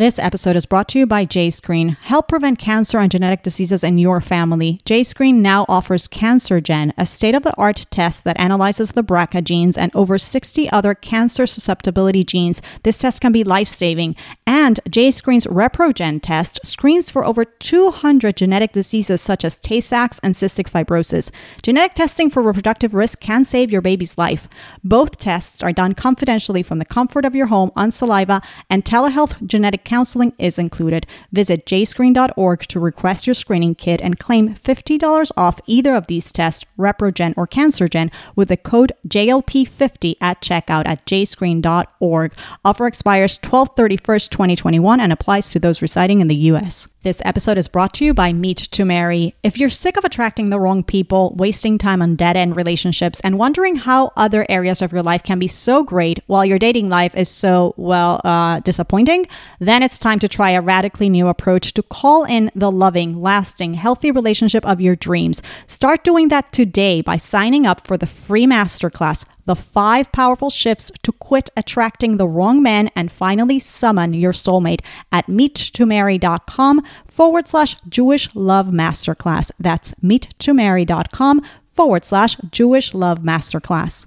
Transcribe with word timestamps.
This 0.00 0.18
episode 0.18 0.56
is 0.56 0.64
brought 0.64 0.88
to 0.88 0.98
you 0.98 1.04
by 1.04 1.26
JScreen. 1.26 1.94
Help 1.98 2.28
prevent 2.28 2.58
cancer 2.58 2.98
and 2.98 3.10
genetic 3.12 3.42
diseases 3.42 3.84
in 3.84 3.98
your 3.98 4.22
family. 4.22 4.80
JScreen 4.86 5.42
now 5.42 5.66
offers 5.68 6.08
CancerGen, 6.08 6.92
a 6.96 7.04
state 7.04 7.34
of 7.34 7.42
the 7.42 7.54
art 7.58 7.84
test 7.90 8.24
that 8.24 8.40
analyzes 8.40 8.92
the 8.92 9.04
BRCA 9.04 9.44
genes 9.44 9.76
and 9.76 9.94
over 9.94 10.16
60 10.16 10.70
other 10.70 10.94
cancer 10.94 11.46
susceptibility 11.46 12.24
genes. 12.24 12.62
This 12.82 12.96
test 12.96 13.20
can 13.20 13.30
be 13.30 13.44
life 13.44 13.68
saving. 13.68 14.16
And 14.46 14.80
JScreen's 14.88 15.46
ReproGen 15.46 16.22
test 16.22 16.64
screens 16.64 17.10
for 17.10 17.22
over 17.22 17.44
200 17.44 18.38
genetic 18.38 18.72
diseases 18.72 19.20
such 19.20 19.44
as 19.44 19.58
Tay 19.58 19.82
Sachs 19.82 20.18
and 20.20 20.32
cystic 20.32 20.70
fibrosis. 20.70 21.30
Genetic 21.62 21.92
testing 21.92 22.30
for 22.30 22.42
reproductive 22.42 22.94
risk 22.94 23.20
can 23.20 23.44
save 23.44 23.70
your 23.70 23.82
baby's 23.82 24.16
life. 24.16 24.48
Both 24.82 25.18
tests 25.18 25.62
are 25.62 25.74
done 25.74 25.92
confidentially 25.92 26.62
from 26.62 26.78
the 26.78 26.86
comfort 26.86 27.26
of 27.26 27.34
your 27.34 27.48
home 27.48 27.70
on 27.76 27.90
saliva, 27.90 28.40
and 28.70 28.82
telehealth 28.82 29.46
genetic 29.46 29.89
counseling 29.90 30.32
is 30.38 30.56
included. 30.56 31.04
Visit 31.32 31.66
jscreen.org 31.66 32.60
to 32.68 32.78
request 32.78 33.26
your 33.26 33.34
screening 33.34 33.74
kit 33.74 34.00
and 34.00 34.20
claim 34.20 34.54
$50 34.54 35.32
off 35.36 35.60
either 35.66 35.96
of 35.96 36.06
these 36.06 36.30
tests, 36.30 36.64
ReproGen 36.78 37.34
or 37.36 37.48
CancerGen, 37.48 38.12
with 38.36 38.50
the 38.50 38.56
code 38.56 38.92
JLP50 39.08 40.14
at 40.20 40.40
checkout 40.42 40.86
at 40.86 41.04
jscreen.org. 41.06 42.32
Offer 42.64 42.86
expires 42.86 43.38
12 43.38 43.74
31st, 43.74 44.30
2021 44.30 45.00
and 45.00 45.12
applies 45.12 45.50
to 45.50 45.58
those 45.58 45.82
residing 45.82 46.20
in 46.20 46.28
the 46.28 46.36
U.S. 46.52 46.86
This 47.02 47.22
episode 47.24 47.56
is 47.56 47.66
brought 47.66 47.94
to 47.94 48.04
you 48.04 48.12
by 48.12 48.34
Meet 48.34 48.58
to 48.58 48.84
Marry. 48.84 49.34
If 49.42 49.56
you're 49.56 49.70
sick 49.70 49.96
of 49.96 50.04
attracting 50.04 50.50
the 50.50 50.60
wrong 50.60 50.84
people, 50.84 51.32
wasting 51.34 51.78
time 51.78 52.02
on 52.02 52.14
dead 52.14 52.36
end 52.36 52.56
relationships, 52.56 53.22
and 53.24 53.38
wondering 53.38 53.76
how 53.76 54.12
other 54.18 54.44
areas 54.50 54.82
of 54.82 54.92
your 54.92 55.02
life 55.02 55.22
can 55.22 55.38
be 55.38 55.46
so 55.46 55.82
great 55.82 56.20
while 56.26 56.44
your 56.44 56.58
dating 56.58 56.90
life 56.90 57.16
is 57.16 57.30
so, 57.30 57.72
well, 57.78 58.20
uh, 58.22 58.60
disappointing, 58.60 59.26
then 59.60 59.82
it's 59.82 59.96
time 59.96 60.18
to 60.18 60.28
try 60.28 60.50
a 60.50 60.60
radically 60.60 61.08
new 61.08 61.28
approach 61.28 61.72
to 61.72 61.82
call 61.82 62.24
in 62.24 62.50
the 62.54 62.70
loving, 62.70 63.22
lasting, 63.22 63.72
healthy 63.72 64.10
relationship 64.10 64.66
of 64.66 64.78
your 64.78 64.94
dreams. 64.94 65.42
Start 65.66 66.04
doing 66.04 66.28
that 66.28 66.52
today 66.52 67.00
by 67.00 67.16
signing 67.16 67.64
up 67.64 67.86
for 67.86 67.96
the 67.96 68.06
free 68.06 68.44
masterclass 68.44 69.24
the 69.50 69.56
five 69.56 70.12
powerful 70.12 70.48
shifts 70.48 70.92
to 71.02 71.10
quit 71.10 71.50
attracting 71.56 72.18
the 72.18 72.28
wrong 72.28 72.62
man 72.62 72.88
and 72.94 73.10
finally 73.10 73.58
summon 73.58 74.14
your 74.14 74.30
soulmate 74.32 74.80
at 75.10 75.26
meettomarry.com 75.26 76.80
forward 77.08 77.48
slash 77.48 77.74
Jewish 77.88 78.32
Love 78.36 78.68
Masterclass. 78.68 79.50
That's 79.58 79.92
meettomarry.com 80.04 81.42
forward 81.72 82.04
slash 82.04 82.36
Jewish 82.52 82.94
Love 82.94 83.22
Masterclass. 83.22 84.06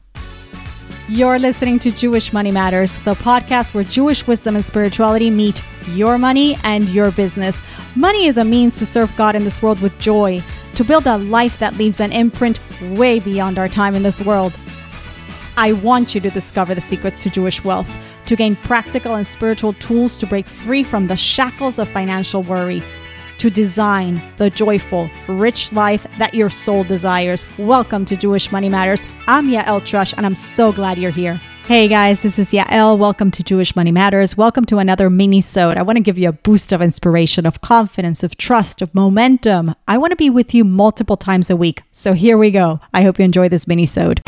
You're 1.09 1.39
listening 1.39 1.77
to 1.79 1.91
Jewish 1.91 2.31
Money 2.31 2.51
Matters, 2.51 2.97
the 2.99 3.15
podcast 3.15 3.73
where 3.73 3.83
Jewish 3.83 4.25
wisdom 4.25 4.55
and 4.55 4.63
spirituality 4.63 5.29
meet 5.29 5.61
your 5.89 6.17
money 6.17 6.57
and 6.63 6.87
your 6.87 7.11
business. 7.11 7.61
Money 7.97 8.27
is 8.27 8.37
a 8.37 8.45
means 8.45 8.79
to 8.79 8.85
serve 8.85 9.13
God 9.17 9.35
in 9.35 9.43
this 9.43 9.61
world 9.61 9.81
with 9.81 9.99
joy, 9.99 10.41
to 10.75 10.85
build 10.85 11.05
a 11.05 11.17
life 11.17 11.59
that 11.59 11.77
leaves 11.77 11.99
an 11.99 12.13
imprint 12.13 12.61
way 12.97 13.19
beyond 13.19 13.59
our 13.59 13.67
time 13.67 13.93
in 13.93 14.03
this 14.03 14.21
world. 14.21 14.53
I 15.55 15.73
want 15.73 16.15
you 16.15 16.21
to 16.21 16.31
discover 16.31 16.73
the 16.73 16.81
secrets 16.81 17.21
to 17.21 17.29
Jewish 17.29 17.63
wealth, 17.63 17.89
to 18.25 18.35
gain 18.35 18.55
practical 18.55 19.13
and 19.13 19.27
spiritual 19.27 19.73
tools 19.73 20.17
to 20.17 20.25
break 20.25 20.47
free 20.47 20.83
from 20.83 21.05
the 21.05 21.15
shackles 21.15 21.77
of 21.77 21.87
financial 21.89 22.41
worry, 22.41 22.81
to 23.37 23.51
design 23.51 24.19
the 24.37 24.49
joyful, 24.49 25.11
rich 25.27 25.71
life 25.71 26.07
that 26.17 26.33
your 26.33 26.49
soul 26.49 26.83
desires. 26.83 27.45
Welcome 27.59 28.03
to 28.05 28.15
Jewish 28.15 28.51
Money 28.51 28.67
Matters. 28.67 29.07
I'm 29.27 29.47
Yael 29.47 29.81
Trusch, 29.81 30.15
and 30.17 30.25
I'm 30.25 30.35
so 30.35 30.71
glad 30.71 30.97
you're 30.97 31.11
here. 31.11 31.39
Hey 31.65 31.87
guys, 31.87 32.23
this 32.23 32.39
is 32.39 32.49
Yael. 32.49 32.97
Welcome 32.97 33.29
to 33.29 33.43
Jewish 33.43 33.75
Money 33.75 33.91
Matters. 33.91 34.35
Welcome 34.35 34.65
to 34.65 34.79
another 34.79 35.07
mini-sode. 35.07 35.77
I 35.77 35.83
want 35.83 35.97
to 35.97 36.03
give 36.03 36.17
you 36.17 36.29
a 36.29 36.33
boost 36.33 36.71
of 36.71 36.81
inspiration, 36.81 37.45
of 37.45 37.61
confidence, 37.61 38.23
of 38.23 38.35
trust, 38.37 38.81
of 38.81 38.93
momentum. 38.95 39.75
I 39.87 39.99
want 39.99 40.11
to 40.11 40.17
be 40.17 40.31
with 40.31 40.55
you 40.55 40.63
multiple 40.63 41.15
times 41.15 41.51
a 41.51 41.55
week. 41.55 41.83
So 41.91 42.13
here 42.13 42.39
we 42.39 42.49
go. 42.49 42.79
I 42.91 43.03
hope 43.03 43.19
you 43.19 43.25
enjoy 43.25 43.49
this 43.49 43.67
mini-sode. 43.67 44.23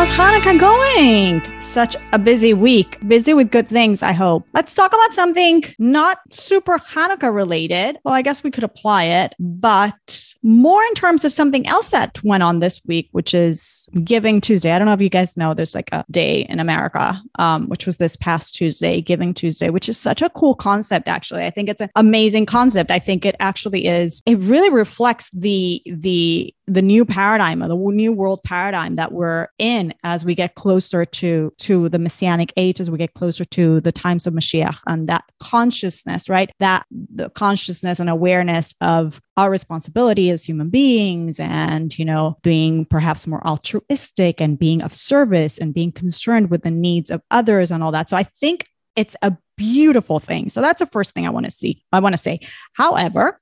How's 0.00 0.10
Hanukkah 0.12 0.58
going? 0.58 1.60
Such 1.60 1.94
a 2.12 2.18
busy 2.18 2.54
week. 2.54 2.96
Busy 3.06 3.34
with 3.34 3.50
good 3.50 3.68
things, 3.68 4.02
I 4.02 4.12
hope. 4.12 4.46
Let's 4.54 4.74
talk 4.74 4.94
about 4.94 5.12
something 5.12 5.62
not 5.78 6.20
super 6.30 6.78
Hanukkah 6.78 7.34
related. 7.34 7.98
Well, 8.02 8.14
I 8.14 8.22
guess 8.22 8.42
we 8.42 8.50
could 8.50 8.64
apply 8.64 9.04
it, 9.04 9.34
but 9.38 10.34
more 10.42 10.82
in 10.84 10.94
terms 10.94 11.26
of 11.26 11.34
something 11.34 11.66
else 11.66 11.90
that 11.90 12.18
went 12.24 12.42
on 12.42 12.60
this 12.60 12.80
week, 12.86 13.10
which 13.12 13.34
is 13.34 13.90
Giving 14.02 14.40
Tuesday. 14.40 14.72
I 14.72 14.78
don't 14.78 14.86
know 14.86 14.94
if 14.94 15.02
you 15.02 15.10
guys 15.10 15.36
know 15.36 15.52
there's 15.52 15.74
like 15.74 15.90
a 15.92 16.02
day 16.10 16.46
in 16.48 16.60
America, 16.60 17.20
um, 17.38 17.68
which 17.68 17.84
was 17.84 17.98
this 17.98 18.16
past 18.16 18.54
Tuesday, 18.54 19.02
Giving 19.02 19.34
Tuesday, 19.34 19.68
which 19.68 19.86
is 19.86 19.98
such 19.98 20.22
a 20.22 20.30
cool 20.30 20.54
concept, 20.54 21.08
actually. 21.08 21.44
I 21.44 21.50
think 21.50 21.68
it's 21.68 21.82
an 21.82 21.90
amazing 21.94 22.46
concept. 22.46 22.90
I 22.90 23.00
think 23.00 23.26
it 23.26 23.36
actually 23.38 23.84
is, 23.84 24.22
it 24.24 24.38
really 24.38 24.70
reflects 24.70 25.28
the 25.34 25.82
the 25.84 26.54
the 26.70 26.82
new 26.82 27.04
paradigm 27.04 27.62
or 27.62 27.68
the 27.68 27.76
new 27.76 28.12
world 28.12 28.40
paradigm 28.44 28.94
that 28.94 29.10
we're 29.10 29.48
in 29.58 29.92
as 30.04 30.24
we 30.24 30.36
get 30.36 30.54
closer 30.54 31.04
to 31.04 31.52
to 31.58 31.88
the 31.88 31.98
messianic 31.98 32.52
age 32.56 32.80
as 32.80 32.88
we 32.88 32.96
get 32.96 33.12
closer 33.14 33.44
to 33.44 33.80
the 33.80 33.90
times 33.90 34.26
of 34.26 34.34
Mashiach 34.34 34.78
and 34.86 35.08
that 35.08 35.24
consciousness 35.40 36.28
right? 36.28 36.50
That 36.60 36.86
the 36.90 37.28
consciousness 37.30 37.98
and 37.98 38.08
awareness 38.08 38.72
of 38.80 39.20
our 39.36 39.50
responsibility 39.50 40.30
as 40.30 40.44
human 40.44 40.70
beings 40.70 41.40
and 41.40 41.98
you 41.98 42.04
know 42.04 42.38
being 42.42 42.84
perhaps 42.84 43.26
more 43.26 43.44
altruistic 43.44 44.40
and 44.40 44.58
being 44.58 44.80
of 44.80 44.94
service 44.94 45.58
and 45.58 45.74
being 45.74 45.90
concerned 45.90 46.50
with 46.50 46.62
the 46.62 46.70
needs 46.70 47.10
of 47.10 47.20
others 47.32 47.72
and 47.72 47.82
all 47.82 47.92
that. 47.92 48.08
So 48.08 48.16
i 48.16 48.22
think 48.22 48.66
it's 48.96 49.16
a 49.22 49.36
beautiful 49.56 50.18
thing. 50.18 50.48
So 50.48 50.60
that's 50.60 50.78
the 50.78 50.86
first 50.86 51.14
thing 51.14 51.26
i 51.26 51.30
want 51.30 51.46
to 51.46 51.50
see 51.50 51.82
i 51.92 51.98
want 51.98 52.12
to 52.12 52.18
say. 52.18 52.38
However 52.74 53.40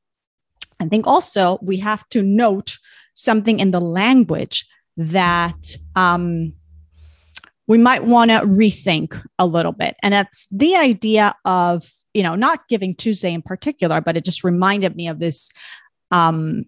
I 0.80 0.88
think 0.88 1.06
also 1.06 1.58
we 1.60 1.78
have 1.78 2.08
to 2.10 2.22
note 2.22 2.78
something 3.18 3.58
in 3.58 3.72
the 3.72 3.80
language 3.80 4.64
that 4.96 5.74
um, 5.96 6.52
we 7.66 7.76
might 7.76 8.04
want 8.04 8.30
to 8.30 8.38
rethink 8.38 9.20
a 9.40 9.46
little 9.46 9.72
bit. 9.72 9.96
And 10.04 10.14
that's 10.14 10.46
the 10.52 10.76
idea 10.76 11.34
of, 11.44 11.90
you 12.14 12.22
know, 12.22 12.36
not 12.36 12.68
giving 12.68 12.94
Tuesday 12.94 13.34
in 13.34 13.42
particular, 13.42 14.00
but 14.00 14.16
it 14.16 14.24
just 14.24 14.44
reminded 14.44 14.94
me 14.94 15.08
of 15.08 15.18
this, 15.18 15.50
um, 16.12 16.66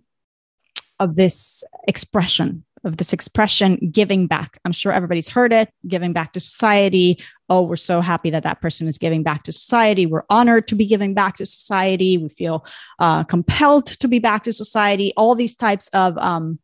of 0.98 1.14
this 1.14 1.62
expression, 1.86 2.64
of 2.84 2.96
this 2.96 3.12
expression, 3.12 3.76
giving 3.92 4.26
back. 4.26 4.58
I'm 4.64 4.72
sure 4.72 4.92
everybody's 4.92 5.28
heard 5.28 5.52
it, 5.52 5.72
giving 5.86 6.12
back 6.12 6.32
to 6.32 6.40
society. 6.40 7.22
Oh, 7.48 7.62
we're 7.62 7.76
so 7.76 8.00
happy 8.00 8.30
that 8.30 8.42
that 8.44 8.60
person 8.60 8.88
is 8.88 8.98
giving 8.98 9.22
back 9.22 9.44
to 9.44 9.52
society. 9.52 10.06
We're 10.06 10.24
honored 10.30 10.68
to 10.68 10.74
be 10.74 10.86
giving 10.86 11.14
back 11.14 11.36
to 11.36 11.46
society. 11.46 12.16
We 12.16 12.28
feel 12.28 12.64
uh, 12.98 13.24
compelled 13.24 13.86
to 13.86 14.08
be 14.08 14.18
back 14.18 14.44
to 14.44 14.52
society. 14.52 15.12
All 15.16 15.34
these 15.34 15.56
types 15.56 15.88
of 15.88 16.16
um, 16.18 16.58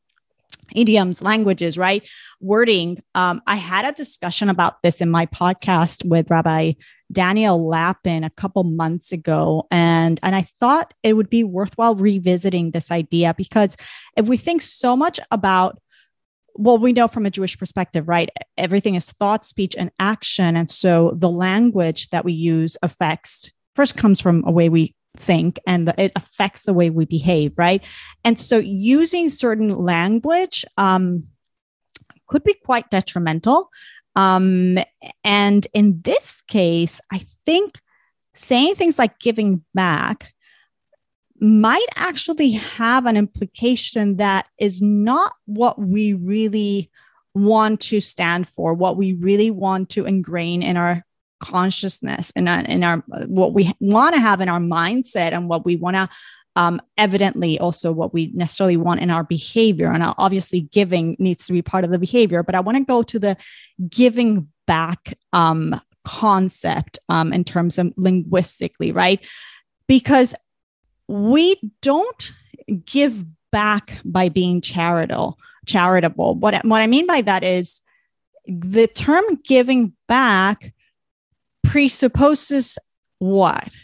idioms, 0.75 1.23
languages, 1.23 1.77
right? 1.77 2.07
Wording. 2.41 3.03
Um, 3.15 3.43
I 3.47 3.57
had 3.57 3.85
a 3.85 3.93
discussion 3.93 4.49
about 4.49 4.83
this 4.83 5.01
in 5.01 5.11
my 5.11 5.27
podcast 5.27 6.05
with 6.05 6.31
Rabbi 6.31 6.73
Daniel 7.13 7.69
Lapin 7.69 8.25
a 8.25 8.31
couple 8.31 8.65
months 8.65 9.13
ago. 9.13 9.67
And, 9.71 10.19
and 10.23 10.35
I 10.35 10.49
thought 10.61 10.93
it 11.03 11.13
would 11.13 11.31
be 11.31 11.45
worthwhile 11.45 11.95
revisiting 11.95 12.71
this 12.71 12.91
idea 12.91 13.35
because 13.37 13.77
if 14.17 14.27
we 14.27 14.37
think 14.37 14.63
so 14.63 14.97
much 14.97 15.21
about 15.31 15.79
well, 16.59 16.79
we 16.79 16.93
know 16.93 17.09
from 17.09 17.27
a 17.27 17.31
Jewish 17.31 17.59
perspective, 17.59 18.09
right? 18.09 18.29
Everything 18.57 18.95
is 18.95 19.11
thought, 19.13 19.45
speech, 19.45 19.75
and 19.77 19.91
action. 19.99 20.57
And 20.57 20.71
so 20.71 21.15
the 21.17 21.31
language 21.31 22.11
that 22.11 22.25
we 22.25 22.33
use 22.33 22.77
affects, 22.83 23.51
first 23.75 23.97
comes 23.97 24.21
from 24.21 24.45
a 24.47 24.51
way 24.51 24.69
we 24.69 24.95
think 25.17 25.59
and 25.67 25.89
the, 25.89 25.95
it 26.01 26.13
affects 26.17 26.65
the 26.65 26.75
way 26.75 26.91
we 26.91 27.05
behave, 27.05 27.53
right? 27.57 27.83
And 28.25 28.39
so 28.39 28.59
using 28.59 29.29
certain 29.29 29.75
language 29.75 30.65
um, 30.77 31.25
could 32.29 32.45
be 32.45 32.55
quite 32.55 32.91
detrimental. 32.91 33.71
Um, 34.15 34.79
and 35.25 35.67
in 35.75 36.01
this 36.03 36.43
case, 36.43 37.01
I 37.13 37.27
think 37.45 37.79
saying 38.35 38.75
things 38.75 38.99
like 38.99 39.19
giving 39.19 39.65
back 39.75 40.33
might 41.41 41.87
actually 41.97 42.53
have 42.53 43.07
an 43.07 43.17
implication 43.17 44.17
that 44.17 44.47
is 44.59 44.81
not 44.81 45.35
what 45.47 45.79
we 45.79 46.13
really 46.13 46.91
want 47.35 47.81
to 47.81 48.01
stand 48.01 48.49
for, 48.49 48.75
what 48.75 48.97
we 48.97 49.13
really 49.13 49.51
want 49.51 49.91
to 49.91 50.07
ingrain 50.07 50.63
in 50.63 50.77
our 50.77 51.05
consciousness 51.39 52.33
and 52.35 52.49
in, 52.49 52.67
in 52.67 52.85
our 52.85 52.99
what 53.27 53.53
we 53.53 53.73
want 53.79 54.15
to 54.15 54.21
have 54.21 54.41
in 54.41 54.49
our 54.49 54.61
mindset 54.61 55.33
and 55.33 55.49
what 55.49 55.65
we 55.65 55.77
want 55.77 55.95
to 55.95 56.09
um, 56.57 56.81
evidently 56.97 57.59
also 57.59 57.93
what 57.93 58.15
we 58.15 58.31
necessarily 58.33 58.79
want 58.79 59.01
in 59.01 59.11
our 59.11 59.23
behavior 59.23 59.93
and 59.93 60.03
obviously 60.17 60.63
giving 60.63 61.15
needs 61.19 61.45
to 61.45 61.53
be 61.53 61.61
part 61.61 61.85
of 61.85 61.91
the 61.91 61.99
behavior 61.99 62.43
but 62.43 62.55
i 62.55 62.61
want 62.61 62.79
to 62.79 62.85
go 62.85 63.03
to 63.03 63.19
the 63.19 63.37
giving 63.91 64.49
back 64.67 65.13
um, 65.35 65.79
concept 66.07 67.01
um, 67.09 67.33
in 67.33 67.45
terms 67.45 67.79
of 67.79 67.93
linguistically, 67.97 68.93
right? 68.93 69.21
Because 69.89 70.35
we 71.09 71.61
don't 71.83 72.33
give 72.85 73.25
back 73.53 73.99
by 74.05 74.29
being 74.29 74.61
charitable. 74.61 75.39
Charitable. 75.67 76.35
What 76.35 76.65
what 76.65 76.83
I 76.83 76.87
mean 76.87 77.07
by 77.07 77.23
that 77.23 77.43
is 77.43 77.83
the 78.47 78.87
term 78.87 79.25
giving 79.45 79.93
back 80.09 80.73
presupposes 81.65 82.79
what 83.19 83.75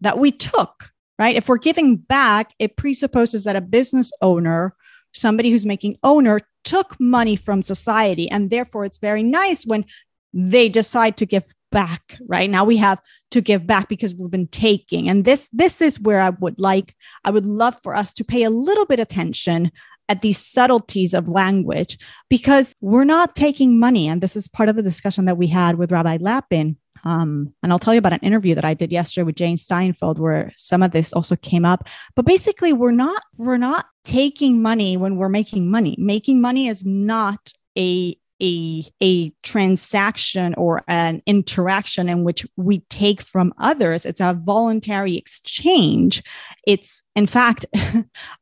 that 0.00 0.18
we 0.18 0.30
took 0.30 0.92
right 1.18 1.34
if 1.34 1.48
we're 1.48 1.56
giving 1.56 1.96
back 1.96 2.52
it 2.58 2.76
presupposes 2.76 3.44
that 3.44 3.56
a 3.56 3.60
business 3.60 4.12
owner 4.22 4.74
somebody 5.12 5.50
who's 5.50 5.66
making 5.66 5.96
owner 6.02 6.40
took 6.62 6.98
money 7.00 7.34
from 7.34 7.60
society 7.60 8.30
and 8.30 8.50
therefore 8.50 8.84
it's 8.84 8.98
very 8.98 9.22
nice 9.22 9.64
when 9.64 9.84
they 10.34 10.68
decide 10.68 11.16
to 11.16 11.24
give 11.24 11.44
back 11.70 12.18
right 12.28 12.50
now 12.50 12.64
we 12.64 12.76
have 12.76 13.00
to 13.30 13.40
give 13.40 13.66
back 13.66 13.88
because 13.88 14.14
we've 14.14 14.30
been 14.30 14.46
taking 14.48 15.08
and 15.08 15.24
this 15.24 15.48
this 15.52 15.80
is 15.80 15.98
where 16.00 16.20
i 16.20 16.30
would 16.30 16.58
like 16.60 16.94
i 17.24 17.30
would 17.30 17.46
love 17.46 17.76
for 17.82 17.96
us 17.96 18.12
to 18.12 18.22
pay 18.22 18.42
a 18.44 18.50
little 18.50 18.86
bit 18.86 19.00
attention 19.00 19.72
at 20.08 20.20
these 20.20 20.38
subtleties 20.38 21.14
of 21.14 21.28
language 21.28 21.98
because 22.28 22.76
we're 22.80 23.04
not 23.04 23.34
taking 23.34 23.78
money 23.78 24.06
and 24.06 24.20
this 24.20 24.36
is 24.36 24.46
part 24.46 24.68
of 24.68 24.76
the 24.76 24.82
discussion 24.82 25.24
that 25.24 25.36
we 25.36 25.48
had 25.48 25.76
with 25.76 25.90
rabbi 25.90 26.16
lapin 26.20 26.76
um, 27.04 27.52
and 27.62 27.70
I'll 27.70 27.78
tell 27.78 27.92
you 27.92 27.98
about 27.98 28.14
an 28.14 28.20
interview 28.20 28.54
that 28.54 28.64
I 28.64 28.72
did 28.72 28.90
yesterday 28.90 29.24
with 29.24 29.36
Jay 29.36 29.54
Steinfeld, 29.56 30.18
where 30.18 30.52
some 30.56 30.82
of 30.82 30.92
this 30.92 31.12
also 31.12 31.36
came 31.36 31.64
up. 31.64 31.86
But 32.16 32.24
basically, 32.24 32.72
we're 32.72 32.92
not 32.92 33.22
we're 33.36 33.58
not 33.58 33.84
taking 34.04 34.62
money 34.62 34.96
when 34.96 35.16
we're 35.16 35.28
making 35.28 35.70
money. 35.70 35.96
Making 35.98 36.40
money 36.40 36.66
is 36.68 36.86
not 36.86 37.52
a 37.76 38.16
a, 38.44 38.84
a 39.02 39.30
transaction 39.42 40.54
or 40.54 40.84
an 40.86 41.22
interaction 41.24 42.10
in 42.10 42.24
which 42.24 42.46
we 42.56 42.80
take 42.90 43.22
from 43.22 43.54
others. 43.56 44.04
It's 44.04 44.20
a 44.20 44.38
voluntary 44.38 45.16
exchange. 45.16 46.22
It's, 46.66 47.02
in 47.16 47.26
fact, 47.26 47.64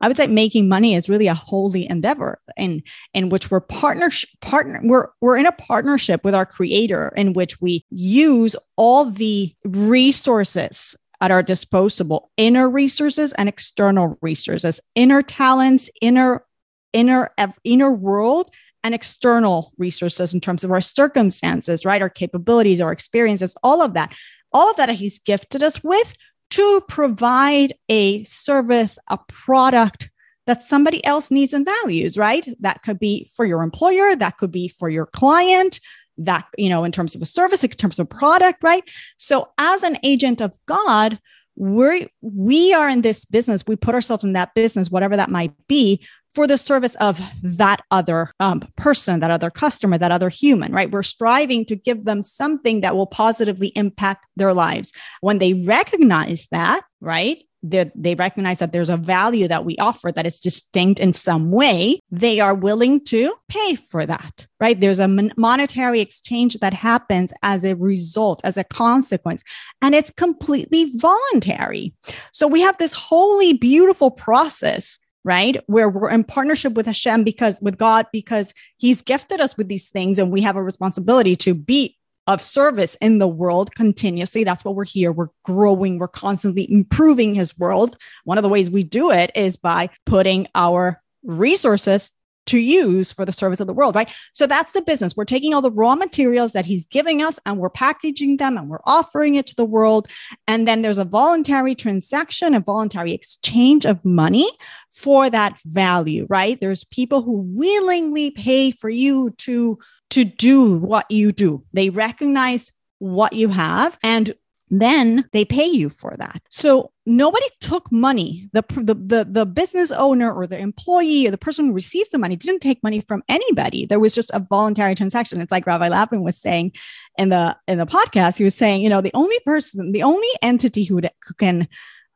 I 0.01 0.09
would 0.09 0.17
say 0.17 0.27
making 0.27 0.69
money 0.69 0.97
is 0.97 1.09
really 1.09 1.29
a 1.29 1.35
holy 1.35 1.89
endeavor 1.89 2.41
in, 2.57 2.83
in 3.15 3.29
which 3.29 3.51
we're 3.51 3.61
partner, 3.61 4.11
partner, 4.41 4.81
we're, 4.83 5.09
we're 5.21 5.37
in 5.37 5.47
a 5.47 5.53
partnership 5.53 6.25
with 6.25 6.35
our 6.35 6.47
creator 6.47 7.13
in 7.17 7.33
which 7.33 7.61
we 7.61 7.85
use 7.91 8.57
all 8.77 9.05
the 9.05 9.55
resources 9.65 10.97
at 11.21 11.31
our 11.31 11.45
disposable 11.45 12.33
inner 12.37 12.69
resources 12.69 13.33
and 13.35 13.49
external 13.49 14.19
resources 14.21 14.81
inner 14.97 15.23
talents 15.23 15.89
inner 16.01 16.45
inner 16.93 17.31
inner 17.63 17.93
world 17.93 18.51
and 18.85 18.95
external 18.95 19.73
resources 19.79 20.35
in 20.35 20.41
terms 20.41 20.65
of 20.65 20.71
our 20.71 20.81
circumstances, 20.81 21.85
right? 21.85 22.03
Our 22.03 22.11
capabilities, 22.11 22.81
our 22.81 22.93
experiences, 22.93 23.55
all 23.63 23.83
of 23.83 23.95
that, 23.95 24.15
all 24.53 24.71
of 24.71 24.77
that 24.77 24.89
he's 24.91 25.19
gifted 25.21 25.63
us 25.63 25.83
with 25.83 26.15
to 26.51 26.83
provide 26.89 27.75
a 27.89 28.25
service, 28.25 28.99
a 29.09 29.19
product 29.29 30.11
that 30.47 30.63
somebody 30.63 31.05
else 31.05 31.31
needs 31.31 31.55
and 31.55 31.65
values, 31.65 32.19
right? 32.19 32.49
That 32.61 32.83
could 32.83 32.99
be 32.99 33.31
for 33.35 33.47
your 33.47 33.63
employer, 33.63 34.17
that 34.17 34.39
could 34.39 34.51
be 34.51 34.69
for 34.69 34.91
your 34.91 35.07
client, 35.07 35.81
that, 36.19 36.47
you 36.59 36.69
know, 36.69 36.85
in 36.85 36.93
terms 36.93 37.15
of 37.15 37.23
a 37.23 37.27
service, 37.27 37.63
in 37.65 37.71
terms 37.71 37.99
of 37.99 38.11
product, 38.11 38.63
right? 38.63 38.83
So 39.17 39.49
as 39.57 39.83
an 39.83 39.99
agent 40.03 40.41
of 40.41 40.59
God, 40.67 41.19
we're 41.55 42.09
we 42.23 42.73
are 42.73 42.89
in 42.89 43.03
this 43.03 43.27
business 43.27 43.67
we 43.67 43.77
put 43.77 43.95
ourselves 43.95 44.25
in 44.25 44.33
that 44.33 44.55
business 44.55 44.91
whatever 44.91 45.19
that 45.19 45.29
might 45.29 45.53
be 45.69 46.03
for 46.35 46.47
the 46.47 46.59
service 46.59 46.95
of 46.97 47.21
that 47.43 47.83
other 47.91 48.33
um, 48.41 48.61
person, 48.77 49.21
that 49.21 49.31
other 49.31 49.51
customer, 49.51 49.99
that 49.99 50.13
other 50.13 50.29
human, 50.29 50.73
right? 50.73 50.91
We're 50.91 51.03
striving 51.03 51.65
to 51.67 51.77
give 51.77 52.05
them 52.05 52.23
something 52.23 52.81
that 52.81 52.97
will 52.97 53.07
positively 53.07 53.69
impact 53.69 54.27
their 54.37 54.55
lives. 54.55 54.93
When 55.21 55.39
they 55.39 55.55
recognize 55.55 56.49
that, 56.51 56.83
right? 57.01 57.45
They 57.65 58.17
recognize 58.17 58.59
that 58.59 58.73
there's 58.73 58.91
a 58.91 58.97
value 58.97 59.47
that 59.47 59.65
we 59.65 59.77
offer 59.77 60.11
that 60.11 60.27
is 60.27 60.41
distinct 60.41 60.99
in 60.99 61.13
some 61.13 61.53
way. 61.53 62.01
They 62.11 62.41
are 62.41 62.55
willing 62.55 63.05
to 63.05 63.35
pay 63.49 63.77
for 63.77 64.05
that, 64.05 64.49
right? 64.59 64.81
There's 64.81 64.99
a 64.99 65.07
monetary 65.37 66.01
exchange 66.01 66.59
that 66.59 66.75
happens 66.75 67.33
as 67.45 67.65
a 67.65 67.77
result, 67.77 68.41
as 68.43 68.57
a 68.57 68.65
consequence, 68.65 69.45
and 69.81 69.95
it's 69.95 70.11
completely 70.11 70.93
voluntary. 70.97 71.95
So 72.33 72.49
we 72.49 72.63
have 72.63 72.79
this 72.79 72.95
wholly 72.95 73.53
beautiful 73.53 74.11
process 74.11 74.99
right? 75.25 75.57
Where 75.67 75.89
we're 75.89 76.11
in 76.11 76.25
partnership 76.25 76.75
with 76.75 76.87
Hashem 76.87 77.25
because 77.25 77.61
with 77.61 77.79
God, 77.79 78.07
because 78.13 78.53
He's 78.77 79.03
gifted 79.03 79.41
us 79.41 79.57
with 79.57 79.69
these 79.69 79.89
things 79.89 80.19
and 80.19 80.31
we 80.31 80.43
have 80.43 80.57
a 80.57 80.63
responsibility 80.63 81.37
to 81.37 81.55
be 81.55 81.97
of 82.29 82.41
service 82.41 82.97
in 83.01 83.19
the 83.19 83.29
world 83.29 83.75
continuously. 83.75 84.45
That's 84.45 84.65
what 84.65 84.75
we're 84.75 84.85
here. 84.85 85.11
We're 85.11 85.31
growing, 85.45 85.99
we're 85.99 86.09
constantly 86.09 86.71
improving 86.71 87.35
His 87.35 87.57
world. 87.59 87.97
One 88.25 88.39
of 88.39 88.43
the 88.43 88.49
ways 88.49 88.71
we 88.71 88.85
do 88.85 89.11
it 89.11 89.31
is 89.35 89.57
by 89.57 89.91
putting 90.07 90.47
our 90.55 91.03
resources 91.25 92.13
to 92.47 92.59
use 92.59 93.13
for 93.13 93.25
the 93.25 93.33
service 93.33 93.61
of 93.61 93.67
the 93.67 93.73
world, 93.73 93.95
right? 93.95 94.11
So 94.33 94.47
that's 94.47 94.73
the 94.73 94.83
business. 94.83 95.17
We're 95.17 95.25
taking 95.25 95.55
all 95.55 95.63
the 95.63 95.71
raw 95.71 95.95
materials 95.95 96.53
that 96.53 96.67
he's 96.67 96.87
giving 96.87 97.23
us 97.23 97.39
and 97.47 97.59
we're 97.59 97.71
packaging 97.71 98.39
them 98.39 98.57
and 98.57 98.69
we're 98.69 98.81
offering 98.85 99.37
it 99.37 99.47
to 99.47 99.55
the 99.55 99.65
world. 99.65 100.09
And 100.47 100.67
then 100.67 100.83
there's 100.83 100.99
a 100.99 101.05
voluntary 101.05 101.75
transaction, 101.75 102.55
a 102.55 102.61
voluntary 102.61 103.13
exchange 103.13 103.87
of 103.87 104.05
money 104.05 104.51
for 104.91 105.31
that 105.31 105.61
value, 105.65 106.27
right? 106.29 106.61
There's 106.61 106.85
people 106.85 107.23
who 107.23 107.33
willingly 107.33 108.31
pay 108.31 108.71
for 108.71 108.91
you 108.91 109.31
to 109.39 109.79
to 110.11 110.25
do 110.27 110.77
what 110.77 111.11
you 111.11 111.33
do. 111.33 111.65
They 111.73 111.89
recognize 111.89 112.71
what 112.99 113.33
you 113.33 113.49
have 113.49 113.99
and 114.03 114.35
then 114.81 115.27
they 115.33 115.45
pay 115.45 115.67
you 115.67 115.91
for 115.91 116.17
that. 116.19 116.41
So 116.49 116.93
nobody 117.05 117.45
took 117.61 117.93
money. 117.93 118.49
The, 118.55 118.65
the, 118.71 118.95
the, 118.95 119.27
the, 119.31 119.45
business 119.45 119.91
owner 119.91 120.33
or 120.33 120.47
the 120.47 120.57
employee 120.57 121.27
or 121.27 121.31
the 121.31 121.37
person 121.37 121.67
who 121.67 121.73
receives 121.75 122.09
the 122.09 122.17
money 122.17 122.37
didn't 122.37 122.61
take 122.61 122.83
money 122.83 123.03
from 123.07 123.23
anybody. 123.29 123.85
There 123.85 124.01
was 124.01 124.15
just 124.15 124.31
a 124.33 124.41
voluntary 124.41 124.95
transaction. 124.95 125.43
It's 125.43 125.53
like 125.53 125.67
Rabbi 125.67 125.89
Lapin 125.89 126.23
was 126.23 126.39
saying 126.39 126.73
in 127.19 127.29
the 127.29 127.55
in 127.69 127.77
the 127.77 127.87
podcast. 127.87 128.39
He 128.39 128.45
was 128.45 128.55
saying, 128.55 128.81
you 128.81 128.89
know, 128.89 129.03
the 129.03 129.11
only 129.13 129.39
person, 129.45 129.93
the 129.93 130.05
only 130.05 130.29
entity 130.41 130.85
who, 130.85 130.95
would, 130.95 131.11
who 131.27 131.35
can 131.35 131.69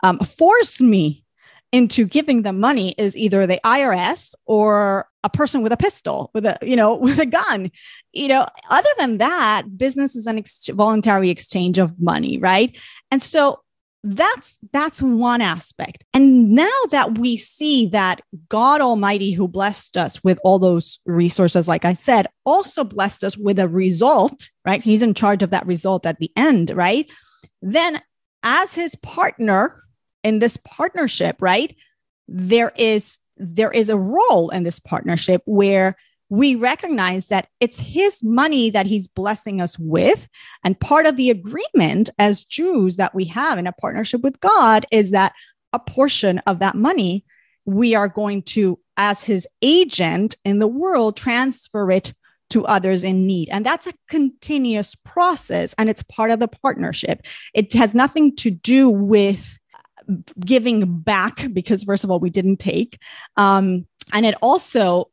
um, 0.03 0.19
force 0.21 0.81
me 0.81 1.26
into 1.77 2.07
giving 2.07 2.41
them 2.41 2.59
money 2.59 2.95
is 2.97 3.15
either 3.15 3.47
the 3.47 3.61
IRS 3.63 4.35
or 4.47 5.07
a 5.23 5.29
person 5.29 5.63
with 5.63 5.73
a 5.73 5.77
pistol 5.77 6.31
with 6.33 6.47
a 6.47 6.57
you 6.63 6.75
know 6.75 6.95
with 7.07 7.19
a 7.19 7.27
gun. 7.27 7.71
You 8.15 8.29
know 8.29 8.47
other 8.71 8.89
than 8.99 9.19
that 9.19 9.77
business 9.77 10.17
is 10.17 10.27
an 10.27 10.39
ex- 10.39 10.71
voluntary 10.73 11.29
exchange 11.29 11.79
of 11.79 12.01
money 12.01 12.39
right? 12.39 12.75
And 13.11 13.23
so 13.23 13.61
that's 14.03 14.57
that's 14.73 15.03
one 15.03 15.43
aspect. 15.43 16.03
And 16.15 16.53
now 16.53 16.79
that 16.93 17.19
we 17.19 17.37
see 17.37 17.89
that 17.89 18.23
god 18.49 18.81
almighty 18.81 19.33
who 19.33 19.47
blessed 19.47 19.99
us 19.99 20.25
with 20.25 20.39
all 20.45 20.59
those 20.59 20.99
resources 21.05 21.69
like 21.69 21.85
i 21.85 21.93
said 21.93 22.27
also 22.45 22.85
blessed 22.85 23.23
us 23.23 23.37
with 23.37 23.59
a 23.59 23.69
result 23.69 24.49
right? 24.65 24.83
He's 24.83 25.03
in 25.03 25.13
charge 25.13 25.43
of 25.43 25.51
that 25.51 25.67
result 25.67 26.07
at 26.07 26.19
the 26.21 26.33
end 26.37 26.71
right? 26.71 27.11
Then 27.61 28.01
as 28.43 28.75
his 28.75 28.95
partner 28.97 29.83
in 30.27 30.41
this 30.41 30.57
partnership, 30.59 31.37
right? 31.41 31.75
There 32.27 32.73
is 32.77 33.19
there 33.37 33.71
is 33.71 33.89
a 33.89 33.99
role 33.99 34.51
in 34.51 34.65
this 34.65 34.81
partnership 34.81 35.43
where 35.45 35.97
we 36.29 36.57
recognize 36.57 37.27
that 37.27 37.47
it's 37.61 37.79
his 37.79 38.23
money 38.25 38.71
that 38.71 38.87
he's 38.87 39.07
blessing 39.07 39.61
us 39.61 39.79
with. 39.79 40.27
And 40.65 40.81
part 40.81 41.07
of 41.07 41.17
the 41.17 41.31
agreement 41.31 42.11
as 42.19 42.45
Jews 42.45 42.97
that 42.97 43.15
we 43.15 43.27
have 43.27 43.59
in 43.59 43.67
a 43.67 43.73
partnership 43.73 44.23
with 44.23 44.41
God 44.41 44.87
is 44.91 45.11
that 45.11 45.33
a 45.73 45.79
portion 45.79 46.39
of 46.41 46.59
that 46.59 46.75
money 46.75 47.25
we 47.65 47.95
are 47.95 48.09
going 48.09 48.43
to, 48.43 48.79
as 48.97 49.25
his 49.25 49.47
agent 49.63 50.37
in 50.45 50.59
the 50.59 50.67
world, 50.67 51.17
transfer 51.17 51.91
it 51.91 52.15
to 52.51 52.67
others 52.67 53.05
in 53.05 53.27
need. 53.27 53.49
And 53.51 53.67
that's 53.67 53.87
a 53.87 53.95
continuous 54.09 54.97
process 55.05 55.75
and 55.79 55.89
it's 55.89 56.03
part 56.05 56.31
of 56.31 56.41
the 56.41 56.49
partnership. 56.49 57.25
It 57.55 57.73
has 57.75 57.95
nothing 57.95 58.35
to 58.37 58.51
do 58.51 58.89
with 58.89 59.59
giving 60.41 61.01
back 61.01 61.53
because 61.53 61.85
first 61.85 62.05
of 62.05 62.11
all 62.11 62.21
we 62.21 62.31
didn't 62.31 62.59
take 62.59 62.99
um, 63.37 63.87
and 64.13 64.27
it 64.27 64.35
also 64.43 65.11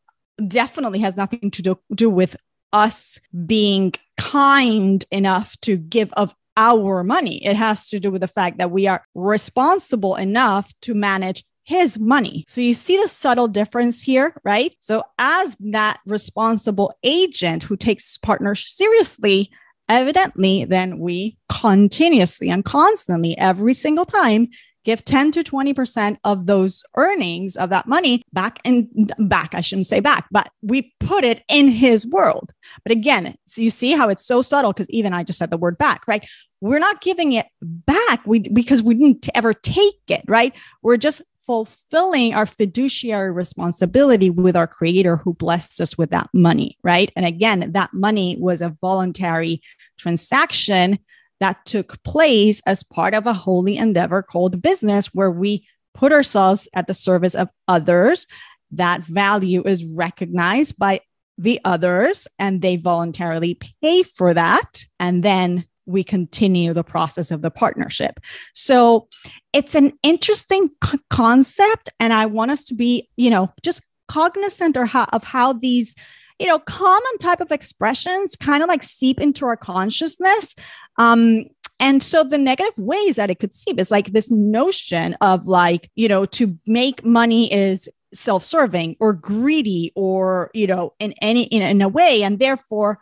definitely 0.48 1.00
has 1.00 1.16
nothing 1.16 1.52
to 1.52 1.62
do, 1.62 1.80
do 1.94 2.10
with 2.10 2.36
us 2.72 3.20
being 3.46 3.94
kind 4.18 5.06
enough 5.12 5.60
to 5.62 5.78
give 5.78 6.12
of 6.14 6.34
our 6.56 7.04
money 7.04 7.44
it 7.46 7.56
has 7.56 7.88
to 7.88 8.00
do 8.00 8.12
with 8.12 8.22
the 8.22 8.28
fact 8.28 8.58
that 8.58 8.72
we 8.72 8.88
are 8.88 9.04
responsible 9.16 10.16
enough 10.16 10.72
to 10.82 10.94
manage 10.94 11.44
his 11.64 11.98
money. 11.98 12.46
So 12.48 12.62
you 12.62 12.74
see 12.74 13.02
the 13.02 13.08
subtle 13.08 13.48
difference 13.48 14.02
here, 14.02 14.36
right? 14.44 14.76
So 14.80 15.04
as 15.18 15.56
that 15.62 16.00
responsible 16.06 16.94
agent 17.04 17.64
who 17.64 17.78
takes 17.78 18.18
partners 18.18 18.68
seriously, 18.68 19.50
evidently 19.90 20.66
then 20.66 21.00
we 21.00 21.38
continuously 21.50 22.50
and 22.50 22.64
constantly 22.64 23.38
every 23.38 23.74
single 23.74 24.06
time 24.06 24.48
give 24.84 25.06
10 25.06 25.32
to 25.32 25.44
20% 25.44 26.18
of 26.24 26.46
those 26.46 26.84
earnings 26.96 27.56
of 27.56 27.70
that 27.70 27.88
money 27.88 28.24
back 28.34 28.60
and 28.66 29.14
back. 29.18 29.56
I 29.56 29.62
shouldn't 29.62 29.88
say 29.88 30.00
back, 30.00 30.28
but 30.32 30.50
we 30.62 30.94
put 31.00 31.24
it 31.24 31.44
in 31.48 31.68
his 31.68 32.06
world. 32.06 32.52
But 32.84 32.92
again, 32.92 33.36
so 33.46 33.62
you 33.62 33.72
see 33.72 33.92
how 33.92 34.10
it's 34.10 34.26
so 34.26 34.42
subtle 34.42 34.74
because 34.74 34.90
even 34.90 35.14
I 35.14 35.24
just 35.24 35.40
said 35.40 35.52
the 35.52 35.58
word 35.58 35.78
back, 35.78 36.08
right? 36.08 36.28
We're 36.62 36.80
not 36.80 37.02
giving 37.02 37.34
it 37.34 37.48
back 37.62 38.26
we, 38.26 38.40
because 38.40 38.82
we 38.82 38.96
didn't 38.96 39.30
ever 39.36 39.54
take 39.54 40.02
it, 40.08 40.24
right? 40.28 40.56
We're 40.82 40.98
just 40.98 41.22
fulfilling 41.46 42.34
our 42.34 42.46
fiduciary 42.46 43.32
responsibility 43.32 44.30
with 44.30 44.56
our 44.56 44.68
creator 44.68 45.18
who 45.18 45.34
blessed 45.34 45.82
us 45.82 45.98
with 45.98 46.10
that 46.12 46.30
money, 46.34 46.78
right? 46.84 47.12
And 47.16 47.26
again, 47.26 47.72
that 47.74 47.94
money 47.94 48.38
was 48.40 48.62
a 48.62 48.76
voluntary 48.80 49.62
transaction 49.98 51.00
that 51.40 51.66
took 51.66 52.02
place 52.04 52.62
as 52.66 52.84
part 52.84 53.14
of 53.14 53.28
a 53.28 53.34
holy 53.34 53.78
endeavor 53.78 54.22
called 54.22 54.62
business, 54.62 55.08
where 55.08 55.32
we 55.32 55.68
put 55.94 56.12
ourselves 56.12 56.68
at 56.74 56.88
the 56.88 56.94
service 56.94 57.36
of 57.36 57.50
others. 57.68 58.26
That 58.72 59.04
value 59.04 59.62
is 59.66 59.84
recognized 59.86 60.78
by 60.78 61.02
the 61.38 61.60
others, 61.66 62.28
and 62.40 62.62
they 62.62 62.76
voluntarily 62.76 63.60
pay 63.82 64.04
for 64.04 64.34
that. 64.34 64.86
And 65.00 65.24
then 65.24 65.66
we 65.86 66.04
continue 66.04 66.74
the 66.74 66.84
process 66.84 67.32
of 67.32 67.42
the 67.42 67.52
partnership. 67.52 68.20
So 68.54 69.08
it's 69.52 69.76
an 69.76 69.94
interesting 70.02 70.70
c- 70.84 71.00
concept. 71.10 71.90
And 72.00 72.14
I 72.14 72.26
want 72.26 72.52
us 72.52 72.64
to 72.66 72.74
be, 72.74 73.10
you 73.18 73.30
know, 73.30 73.52
just 73.64 73.82
cognizant 74.08 74.78
or 74.78 74.90
of 75.12 75.24
how 75.24 75.54
these 75.54 75.96
you 76.40 76.48
know, 76.48 76.60
common 76.60 77.18
type 77.20 77.42
of 77.42 77.52
expressions 77.52 78.36
kind 78.36 78.64
of 78.64 78.70
like 78.70 78.84
seep 78.84 79.20
into 79.20 79.46
our 79.46 79.58
consciousness. 79.58 80.56
Um, 80.98 81.46
and 81.80 82.02
so 82.02 82.24
the 82.24 82.38
negative 82.38 82.78
ways 82.78 83.16
that 83.18 83.30
it 83.30 83.40
could 83.40 83.54
seep 83.54 83.80
is 83.80 83.92
like 83.92 84.14
this 84.14 84.32
notion 84.32 85.16
of 85.22 85.48
like, 85.48 85.90
you 85.96 86.08
know, 86.08 86.26
to 86.28 86.58
make 86.66 87.04
money 87.04 87.52
is 87.52 87.90
self-serving 88.14 88.96
or 89.00 89.14
greedy 89.14 89.92
or, 89.96 90.52
you 90.54 90.68
know, 90.68 90.94
in 91.00 91.14
any 91.22 91.44
in, 91.44 91.62
in 91.62 91.82
a 91.82 91.90
way. 91.90 92.24
And 92.24 92.40
therefore, 92.40 93.00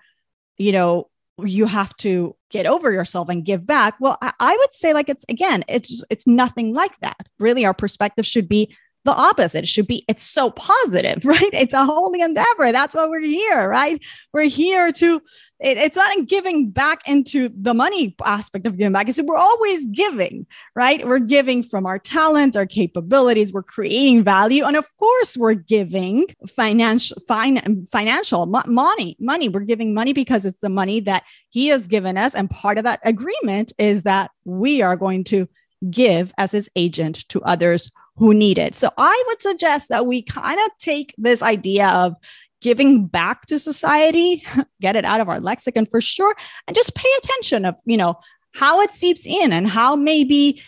you 0.58 0.72
know, 0.72 1.10
you 1.38 1.66
have 1.66 1.96
to 1.98 2.36
get 2.50 2.66
over 2.66 2.92
yourself 2.92 3.30
and 3.30 3.46
give 3.46 3.66
back. 3.66 3.96
Well, 4.00 4.18
I, 4.22 4.34
I 4.40 4.56
would 4.56 4.74
say 4.74 4.94
like 4.94 5.10
it's 5.10 5.26
again, 5.28 5.64
it's 5.68 6.04
it's 6.10 6.28
nothing 6.28 6.74
like 6.74 6.98
that. 7.02 7.28
Really, 7.40 7.66
our 7.66 7.74
perspective 7.74 8.26
should 8.26 8.48
be 8.48 8.76
the 9.04 9.14
opposite. 9.14 9.64
It 9.64 9.68
should 9.68 9.88
be, 9.88 10.06
it's 10.08 10.24
so 10.24 10.52
positive, 10.52 11.26
right? 11.26 11.50
It's 11.54 11.74
a 11.74 11.86
holy 11.86 12.22
endeavor. 12.22 12.72
That's 12.72 12.96
why 12.96 13.08
we're 13.08 13.22
here, 13.22 13.68
right? 13.68 14.04
We're 14.34 14.44
here 14.44 14.92
to, 14.92 15.22
it, 15.60 15.78
it's 15.78 15.96
not 15.96 16.16
in 16.16 16.26
giving 16.26 16.70
back 16.70 17.08
into 17.08 17.50
the 17.56 17.74
money 17.74 18.16
aspect 18.24 18.66
of 18.66 18.78
giving 18.78 18.94
back. 18.94 19.10
It's 19.10 19.22
we're 19.22 19.38
always 19.38 19.86
giving, 19.88 20.46
right? 20.76 21.08
We're 21.08 21.20
giving 21.20 21.64
from 21.64 21.86
our 21.86 22.00
talents, 22.00 22.58
our 22.58 22.66
capabilities, 22.66 23.54
we're 23.54 23.64
creating 23.64 24.24
value. 24.24 24.66
And 24.66 24.76
of 24.76 24.86
course, 24.98 25.38
we're 25.38 25.54
giving 25.54 26.28
financial, 26.56 27.18
fin- 27.28 27.88
financial 27.92 28.46
money, 28.46 29.16
money. 29.20 29.50
We're 29.50 29.62
giving 29.62 29.94
money 29.94 30.14
because 30.14 30.46
it's 30.46 30.62
the 30.62 30.70
money 30.70 31.00
that 31.02 31.24
he 31.50 31.68
has 31.68 31.88
given 31.88 32.18
us. 32.18 32.36
And 32.36 32.50
part 32.50 32.78
of 32.78 32.84
that 32.84 33.00
agreement 33.04 33.74
is 33.78 34.04
that 34.04 34.32
we 34.46 34.82
are 34.82 34.96
going 34.96 35.24
to 35.26 35.48
give 35.90 36.32
as 36.38 36.52
his 36.52 36.70
agent 36.76 37.28
to 37.30 37.42
others 37.42 37.90
who 38.22 38.36
need 38.36 38.60
it. 38.60 38.76
So 38.76 38.92
I 39.00 39.24
would 39.28 39.42
suggest 39.42 39.90
that 39.90 40.06
we 40.06 40.22
kind 40.22 40.60
of 40.60 40.70
take 40.78 41.16
this 41.18 41.42
idea 41.42 41.88
of 41.88 42.14
giving 42.62 43.08
back 43.08 43.48
to 43.48 43.58
society, 43.58 44.44
get 44.80 44.96
it 44.96 45.06
out 45.06 45.22
of 45.22 45.28
our 45.28 45.40
lexicon 45.40 45.88
for 45.88 46.00
sure, 46.00 46.36
and 46.68 46.76
just 46.76 46.94
pay 46.94 47.10
attention 47.18 47.66
of, 47.66 47.76
you 47.84 47.98
know, 47.98 48.20
how 48.54 48.80
it 48.82 48.94
seeps 48.94 49.26
in 49.26 49.52
and 49.52 49.68
how 49.68 49.96
maybe 49.96 50.62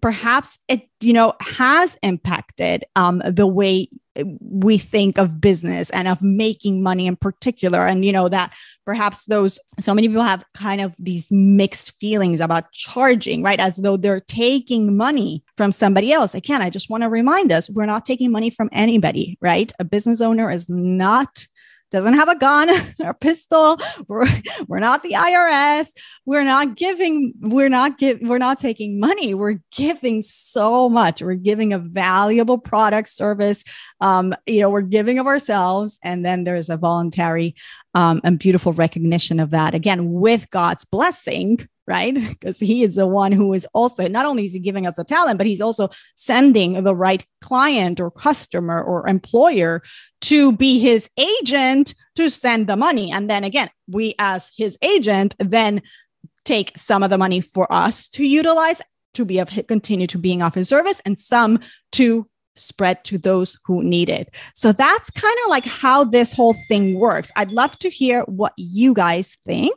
perhaps 0.00 0.60
it 0.68 0.88
you 1.00 1.12
know 1.12 1.32
has 1.40 1.98
impacted 2.02 2.84
um, 2.96 3.22
the 3.26 3.46
way 3.46 3.88
we 4.40 4.76
think 4.76 5.18
of 5.18 5.40
business 5.40 5.90
and 5.90 6.08
of 6.08 6.22
making 6.22 6.82
money 6.82 7.06
in 7.06 7.16
particular. 7.16 7.86
And 7.86 8.04
you 8.04 8.12
know 8.12 8.28
that 8.28 8.52
perhaps 8.84 9.24
those 9.26 9.58
so 9.78 9.94
many 9.94 10.08
people 10.08 10.22
have 10.22 10.44
kind 10.54 10.80
of 10.80 10.94
these 10.98 11.30
mixed 11.30 11.92
feelings 12.00 12.40
about 12.40 12.72
charging 12.72 13.42
right? 13.42 13.60
As 13.60 13.76
though 13.76 13.96
they're 13.96 14.20
taking 14.20 14.96
money 14.96 15.44
from 15.56 15.72
somebody 15.72 16.12
else. 16.12 16.34
Again 16.34 16.62
i 16.62 16.70
just 16.70 16.90
want 16.90 17.02
to 17.02 17.08
remind 17.08 17.52
us 17.52 17.70
we're 17.70 17.86
not 17.86 18.04
taking 18.04 18.30
money 18.30 18.50
from 18.50 18.68
anybody 18.72 19.38
right? 19.40 19.72
A 19.78 19.84
business 19.84 20.20
owner 20.20 20.50
is 20.50 20.68
not 20.68 21.46
doesn't 21.90 22.14
have 22.14 22.28
a 22.28 22.38
gun 22.38 22.70
or 23.00 23.14
pistol. 23.14 23.78
We're, 24.08 24.28
we're 24.68 24.80
not 24.80 25.02
the 25.02 25.12
IRS. 25.12 25.88
We're 26.24 26.44
not 26.44 26.76
giving, 26.76 27.34
we're 27.40 27.68
not 27.68 27.98
give, 27.98 28.20
we're 28.22 28.38
not 28.38 28.58
taking 28.58 29.00
money. 29.00 29.34
We're 29.34 29.60
giving 29.72 30.22
so 30.22 30.88
much. 30.88 31.22
We're 31.22 31.34
giving 31.34 31.72
a 31.72 31.78
valuable 31.78 32.58
product 32.58 33.08
service. 33.08 33.64
Um, 34.00 34.34
you 34.46 34.60
know, 34.60 34.70
we're 34.70 34.82
giving 34.82 35.18
of 35.18 35.26
ourselves. 35.26 35.98
And 36.02 36.24
then 36.24 36.44
there's 36.44 36.70
a 36.70 36.76
voluntary 36.76 37.54
um, 37.94 38.20
and 38.24 38.38
beautiful 38.38 38.72
recognition 38.72 39.40
of 39.40 39.50
that. 39.50 39.74
Again, 39.74 40.12
with 40.12 40.48
God's 40.50 40.84
blessing, 40.84 41.68
right? 41.90 42.14
Because 42.30 42.58
he 42.58 42.82
is 42.82 42.94
the 42.94 43.06
one 43.06 43.32
who 43.32 43.52
is 43.52 43.66
also 43.74 44.08
not 44.08 44.24
only 44.24 44.44
is 44.44 44.52
he 44.52 44.60
giving 44.60 44.86
us 44.86 44.96
a 44.96 45.04
talent, 45.04 45.36
but 45.36 45.46
he's 45.46 45.60
also 45.60 45.90
sending 46.14 46.84
the 46.84 46.94
right 46.94 47.26
client 47.42 48.00
or 48.00 48.10
customer 48.10 48.80
or 48.80 49.06
employer 49.08 49.82
to 50.22 50.52
be 50.52 50.78
his 50.78 51.10
agent 51.18 51.94
to 52.14 52.30
send 52.30 52.68
the 52.68 52.76
money. 52.76 53.10
And 53.12 53.28
then 53.28 53.44
again, 53.44 53.68
we 53.88 54.14
as 54.18 54.50
his 54.56 54.78
agent 54.80 55.34
then 55.38 55.82
take 56.44 56.78
some 56.78 57.02
of 57.02 57.10
the 57.10 57.18
money 57.18 57.40
for 57.40 57.70
us 57.72 58.08
to 58.08 58.24
utilize 58.24 58.80
to 59.14 59.24
be 59.24 59.40
of 59.40 59.50
continue 59.66 60.06
to 60.06 60.18
being 60.18 60.40
of 60.40 60.54
his 60.54 60.68
service 60.68 61.02
and 61.04 61.18
some 61.18 61.58
to 61.92 62.29
spread 62.56 63.04
to 63.04 63.18
those 63.18 63.56
who 63.64 63.82
need 63.82 64.08
it. 64.08 64.34
So 64.54 64.72
that's 64.72 65.10
kind 65.10 65.36
of 65.44 65.50
like 65.50 65.64
how 65.64 66.04
this 66.04 66.32
whole 66.32 66.54
thing 66.68 66.98
works. 66.98 67.30
I'd 67.36 67.52
love 67.52 67.78
to 67.80 67.90
hear 67.90 68.22
what 68.22 68.52
you 68.56 68.94
guys 68.94 69.36
think 69.46 69.76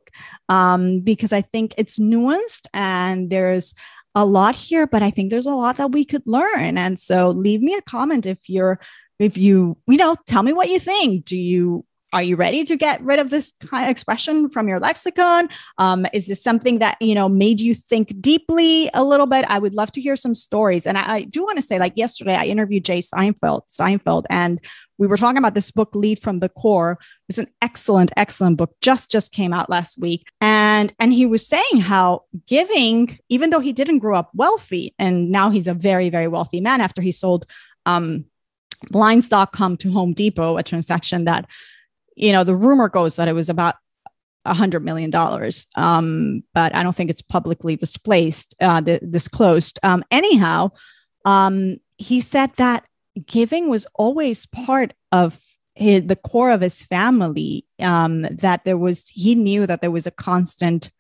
um, 0.49 0.99
because 0.99 1.31
I 1.31 1.41
think 1.41 1.73
it's 1.77 1.99
nuanced 1.99 2.67
and 2.73 3.29
there's 3.29 3.73
a 4.15 4.25
lot 4.25 4.55
here, 4.55 4.85
but 4.85 5.01
I 5.01 5.09
think 5.09 5.31
there's 5.31 5.45
a 5.45 5.53
lot 5.53 5.77
that 5.77 5.91
we 5.91 6.05
could 6.05 6.23
learn. 6.25 6.77
And 6.77 6.99
so 6.99 7.29
leave 7.29 7.61
me 7.61 7.73
a 7.75 7.81
comment 7.81 8.25
if 8.25 8.37
you're 8.47 8.79
if 9.19 9.37
you 9.37 9.77
you 9.87 9.97
know 9.97 10.15
tell 10.27 10.43
me 10.43 10.53
what 10.53 10.69
you 10.69 10.79
think 10.79 11.25
do 11.25 11.37
you 11.37 11.85
are 12.13 12.21
you 12.21 12.35
ready 12.35 12.63
to 12.63 12.77
get 12.77 13.01
rid 13.01 13.19
of 13.19 13.31
this 13.31 13.53
kind 13.59 13.85
of 13.85 13.89
expression 13.89 14.47
from 14.47 14.67
your 14.67 14.79
lexicon? 14.79 15.49
Um, 15.79 16.05
is 16.13 16.27
this 16.27 16.41
something 16.41 16.79
that 16.79 17.01
you 17.01 17.15
know 17.15 17.27
made 17.27 17.59
you 17.59 17.73
think 17.73 18.21
deeply 18.21 18.89
a 18.93 19.03
little 19.03 19.25
bit? 19.25 19.45
I 19.49 19.57
would 19.57 19.73
love 19.73 19.91
to 19.93 20.01
hear 20.01 20.15
some 20.15 20.35
stories. 20.35 20.85
And 20.85 20.97
I, 20.97 21.13
I 21.13 21.21
do 21.23 21.43
want 21.43 21.57
to 21.57 21.61
say, 21.61 21.79
like 21.79 21.93
yesterday, 21.95 22.35
I 22.35 22.45
interviewed 22.45 22.85
Jay 22.85 23.01
Steinfeld, 23.01 23.63
Steinfeld, 23.67 24.27
and 24.29 24.59
we 24.99 25.07
were 25.07 25.17
talking 25.17 25.39
about 25.39 25.55
this 25.55 25.71
book, 25.71 25.95
Lead 25.95 26.19
from 26.19 26.39
the 26.39 26.49
Core. 26.49 26.99
It's 27.27 27.39
an 27.39 27.47
excellent, 27.61 28.11
excellent 28.15 28.57
book. 28.57 28.75
Just 28.79 29.09
just 29.09 29.31
came 29.31 29.51
out 29.51 29.69
last 29.69 29.97
week, 29.97 30.27
and 30.39 30.93
and 30.99 31.11
he 31.11 31.25
was 31.25 31.45
saying 31.45 31.81
how 31.81 32.25
giving, 32.45 33.17
even 33.27 33.49
though 33.49 33.59
he 33.59 33.73
didn't 33.73 33.99
grow 33.99 34.17
up 34.17 34.29
wealthy, 34.35 34.93
and 34.99 35.31
now 35.31 35.49
he's 35.49 35.67
a 35.67 35.73
very, 35.73 36.09
very 36.09 36.27
wealthy 36.27 36.61
man 36.61 36.79
after 36.79 37.01
he 37.01 37.11
sold. 37.11 37.45
Um, 37.85 38.25
blinds.com 38.91 39.77
to 39.77 39.91
Home 39.91 40.13
Depot, 40.13 40.57
a 40.57 40.63
transaction 40.63 41.23
that 41.25 41.45
you 42.15 42.31
know, 42.31 42.43
the 42.43 42.55
rumor 42.55 42.89
goes 42.89 43.15
that 43.15 43.27
it 43.27 43.33
was 43.33 43.49
about 43.49 43.75
a 44.45 44.53
hundred 44.53 44.83
million 44.83 45.09
dollars, 45.09 45.67
um, 45.75 46.43
but 46.53 46.75
I 46.75 46.83
don't 46.83 46.95
think 46.95 47.09
it's 47.09 47.21
publicly 47.21 47.75
displaced, 47.75 48.55
uh, 48.59 48.81
disclosed. 48.81 49.79
Um, 49.83 50.03
anyhow, 50.11 50.71
um, 51.25 51.77
he 51.97 52.19
said 52.21 52.51
that 52.57 52.85
giving 53.25 53.69
was 53.69 53.87
always 53.95 54.45
part 54.45 54.93
of 55.11 55.39
his, 55.75 56.07
the 56.07 56.15
core 56.15 56.51
of 56.51 56.61
his 56.61 56.83
family. 56.83 57.65
Um, 57.79 58.23
that 58.23 58.65
there 58.65 58.77
was, 58.77 59.07
he 59.07 59.35
knew 59.35 59.65
that 59.65 59.81
there 59.81 59.91
was 59.91 60.07
a 60.07 60.11
constant 60.11 60.91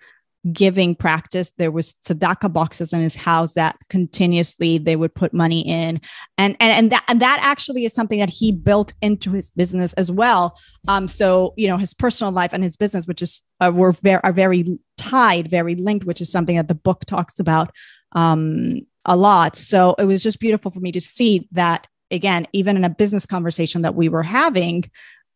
giving 0.51 0.95
practice. 0.95 1.51
There 1.57 1.71
was 1.71 1.95
tzedakah 2.05 2.51
boxes 2.51 2.91
in 2.91 3.01
his 3.01 3.15
house 3.15 3.53
that 3.53 3.77
continuously 3.89 4.77
they 4.77 4.95
would 4.95 5.15
put 5.15 5.33
money 5.33 5.61
in, 5.61 6.01
and 6.37 6.57
and 6.59 6.71
and 6.71 6.91
that 6.91 7.03
and 7.07 7.21
that 7.21 7.39
actually 7.41 7.85
is 7.85 7.93
something 7.93 8.19
that 8.19 8.29
he 8.29 8.51
built 8.51 8.93
into 9.01 9.31
his 9.31 9.49
business 9.51 9.93
as 9.93 10.11
well. 10.11 10.57
Um, 10.87 11.07
so 11.07 11.53
you 11.55 11.67
know 11.67 11.77
his 11.77 11.93
personal 11.93 12.33
life 12.33 12.51
and 12.53 12.63
his 12.63 12.75
business, 12.75 13.07
which 13.07 13.21
is 13.21 13.41
uh, 13.61 13.71
were 13.73 13.93
very 13.93 14.21
are 14.23 14.33
very 14.33 14.77
tied, 14.97 15.49
very 15.49 15.75
linked, 15.75 16.05
which 16.05 16.21
is 16.21 16.31
something 16.31 16.57
that 16.57 16.67
the 16.67 16.75
book 16.75 17.05
talks 17.05 17.39
about 17.39 17.71
um, 18.13 18.81
a 19.05 19.15
lot. 19.15 19.55
So 19.55 19.95
it 19.97 20.05
was 20.05 20.23
just 20.23 20.39
beautiful 20.39 20.71
for 20.71 20.79
me 20.79 20.91
to 20.91 21.01
see 21.01 21.47
that 21.51 21.87
again, 22.11 22.47
even 22.53 22.77
in 22.77 22.83
a 22.83 22.89
business 22.89 23.25
conversation 23.25 23.81
that 23.83 23.95
we 23.95 24.09
were 24.09 24.23
having. 24.23 24.89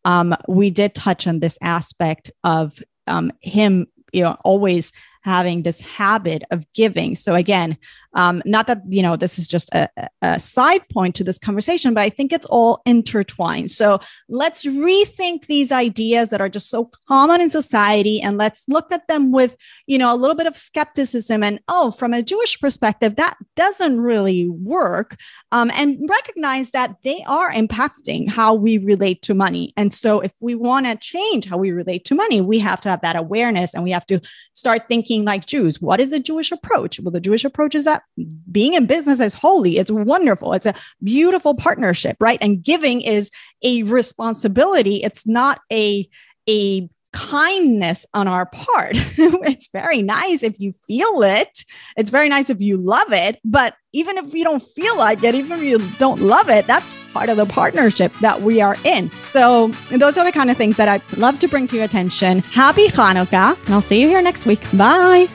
Um, 0.04 0.34
we 0.46 0.70
did 0.70 0.94
touch 0.94 1.26
on 1.26 1.40
this 1.40 1.58
aspect 1.60 2.30
of 2.44 2.80
um, 3.06 3.32
him 3.40 3.88
you 4.12 4.22
know 4.22 4.36
always 4.44 4.92
having 5.28 5.62
this 5.62 5.80
habit 5.80 6.42
of 6.50 6.64
giving. 6.72 7.14
So 7.14 7.34
again, 7.34 7.76
um, 8.14 8.42
not 8.44 8.66
that 8.66 8.82
you 8.88 9.02
know 9.02 9.16
this 9.16 9.38
is 9.38 9.46
just 9.46 9.68
a, 9.74 9.88
a 10.22 10.40
side 10.40 10.82
point 10.88 11.14
to 11.16 11.24
this 11.24 11.38
conversation, 11.38 11.94
but 11.94 12.02
I 12.02 12.08
think 12.08 12.32
it's 12.32 12.46
all 12.46 12.80
intertwined. 12.86 13.70
So 13.70 14.00
let's 14.28 14.64
rethink 14.64 15.46
these 15.46 15.70
ideas 15.70 16.30
that 16.30 16.40
are 16.40 16.48
just 16.48 16.70
so 16.70 16.90
common 17.06 17.40
in 17.40 17.50
society, 17.50 18.20
and 18.20 18.38
let's 18.38 18.64
look 18.66 18.90
at 18.90 19.06
them 19.08 19.30
with 19.30 19.56
you 19.86 19.98
know 19.98 20.12
a 20.12 20.16
little 20.16 20.34
bit 20.34 20.46
of 20.46 20.56
skepticism. 20.56 21.42
And 21.42 21.60
oh, 21.68 21.90
from 21.90 22.14
a 22.14 22.22
Jewish 22.22 22.58
perspective, 22.58 23.16
that 23.16 23.36
doesn't 23.56 24.00
really 24.00 24.48
work, 24.48 25.16
um, 25.52 25.70
and 25.74 25.98
recognize 26.08 26.70
that 26.70 26.96
they 27.04 27.22
are 27.26 27.52
impacting 27.52 28.28
how 28.28 28.54
we 28.54 28.78
relate 28.78 29.22
to 29.22 29.34
money. 29.34 29.74
And 29.76 29.92
so, 29.92 30.20
if 30.20 30.32
we 30.40 30.54
want 30.54 30.86
to 30.86 30.96
change 30.96 31.46
how 31.46 31.58
we 31.58 31.72
relate 31.72 32.04
to 32.06 32.14
money, 32.14 32.40
we 32.40 32.58
have 32.58 32.80
to 32.80 32.88
have 32.88 33.02
that 33.02 33.16
awareness, 33.16 33.74
and 33.74 33.84
we 33.84 33.90
have 33.90 34.06
to 34.06 34.20
start 34.54 34.88
like 35.24 35.46
Jews. 35.46 35.80
What 35.80 36.00
is 36.00 36.10
the 36.10 36.20
Jewish 36.20 36.52
approach? 36.52 37.00
Well, 37.00 37.12
the 37.12 37.20
Jewish 37.20 37.44
approach 37.44 37.74
is 37.74 37.84
that 37.84 38.02
being 38.50 38.74
in 38.74 38.86
business 38.86 39.20
is 39.20 39.34
holy. 39.34 39.78
It's 39.78 39.90
wonderful. 39.90 40.52
It's 40.52 40.66
a 40.66 40.74
beautiful 41.02 41.54
partnership, 41.54 42.16
right? 42.20 42.38
And 42.40 42.62
giving 42.62 43.00
is 43.00 43.30
a 43.62 43.82
responsibility. 43.84 45.02
It's 45.02 45.26
not 45.26 45.60
a 45.72 46.08
a 46.48 46.88
kindness 47.12 48.06
on 48.14 48.28
our 48.28 48.46
part. 48.46 48.92
it's 48.96 49.68
very 49.68 50.02
nice 50.02 50.42
if 50.42 50.58
you 50.60 50.72
feel 50.86 51.22
it. 51.22 51.64
It's 51.96 52.10
very 52.10 52.28
nice 52.28 52.50
if 52.50 52.60
you 52.60 52.76
love 52.76 53.12
it. 53.12 53.38
But 53.44 53.74
even 53.92 54.18
if 54.18 54.34
you 54.34 54.44
don't 54.44 54.62
feel 54.62 54.96
like 54.96 55.24
it, 55.24 55.34
even 55.34 55.58
if 55.58 55.64
you 55.64 55.78
don't 55.98 56.20
love 56.20 56.48
it, 56.48 56.66
that's 56.66 56.94
part 57.12 57.28
of 57.28 57.36
the 57.36 57.46
partnership 57.46 58.12
that 58.20 58.42
we 58.42 58.60
are 58.60 58.76
in. 58.84 59.10
So 59.12 59.68
those 59.90 60.18
are 60.18 60.24
the 60.24 60.32
kind 60.32 60.50
of 60.50 60.56
things 60.56 60.76
that 60.76 60.88
I 60.88 61.00
love 61.16 61.38
to 61.40 61.48
bring 61.48 61.66
to 61.68 61.76
your 61.76 61.84
attention. 61.84 62.40
Happy 62.40 62.88
Hanukkah. 62.88 63.62
And 63.64 63.74
I'll 63.74 63.80
see 63.80 64.00
you 64.00 64.08
here 64.08 64.22
next 64.22 64.46
week. 64.46 64.60
Bye. 64.76 65.28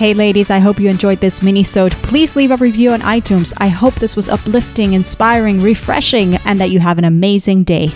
Hey, 0.00 0.14
ladies, 0.14 0.50
I 0.50 0.60
hope 0.60 0.80
you 0.80 0.88
enjoyed 0.88 1.20
this 1.20 1.42
mini-sode. 1.42 1.92
Please 1.92 2.34
leave 2.34 2.52
a 2.52 2.56
review 2.56 2.92
on 2.92 3.02
iTunes. 3.02 3.52
I 3.58 3.68
hope 3.68 3.92
this 3.96 4.16
was 4.16 4.30
uplifting, 4.30 4.94
inspiring, 4.94 5.60
refreshing, 5.60 6.36
and 6.46 6.58
that 6.58 6.70
you 6.70 6.80
have 6.80 6.96
an 6.96 7.04
amazing 7.04 7.64
day. 7.64 7.92